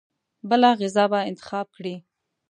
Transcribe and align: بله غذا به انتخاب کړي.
بله 0.49 0.69
غذا 0.81 1.05
به 1.11 1.19
انتخاب 1.31 1.67
کړي. 1.75 1.95